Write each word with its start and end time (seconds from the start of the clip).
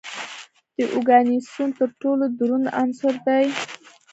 د 0.77 0.79
اوګانیسون 0.95 1.69
تر 1.79 1.89
ټولو 2.01 2.25
دروند 2.37 2.65
عنصر 2.81 3.15
دی. 3.27 3.45